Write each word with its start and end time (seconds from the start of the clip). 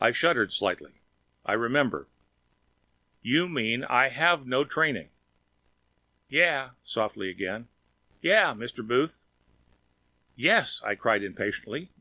I 0.00 0.12
shuddered 0.12 0.52
slightly, 0.52 1.00
I 1.44 1.54
remember. 1.54 2.06
"You 3.22 3.48
mean, 3.48 3.82
'I 3.82 4.10
have 4.10 4.46
no 4.46 4.64
training.'" 4.64 5.10
"Yeah..." 6.28 6.70
softly 6.84 7.28
again. 7.28 7.66
"Yeah, 8.20 8.54
Mr. 8.54 8.86
Booth." 8.86 9.22
"Yes!" 10.36 10.80
I 10.84 10.94
cried 10.94 11.24
impatiently. 11.24 11.90